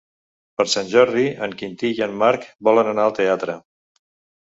[0.61, 3.63] Per Sant Jordi en Quintí i en Marc volen anar al teatre.